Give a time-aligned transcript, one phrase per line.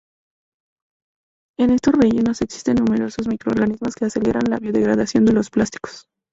[1.59, 6.07] En estos rellenos, existen numerosos microorganismos que aceleran la biodegradación de los plásticos.